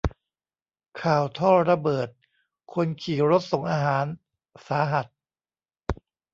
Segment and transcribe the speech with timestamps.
[1.01, 2.09] ข่าวท่อระเบิด
[2.73, 4.05] คนขี่รถส่งอาหาร
[4.67, 5.05] สาหัส